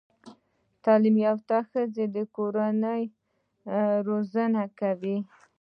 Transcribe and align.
تعليم 0.83 1.15
يافته 1.25 1.57
ښځه 1.69 2.03
د 2.15 2.17
کورنۍ 2.35 3.03
روزانه 4.07 4.63
کوي 4.79 5.17